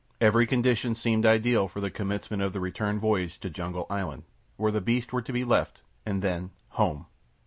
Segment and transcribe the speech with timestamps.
[0.19, 4.23] Every condition seemed ideal for the commencement of the return voyage to Jungle Island,
[4.57, 5.83] where the beasts were to be left.
[6.07, 7.05] And then—home!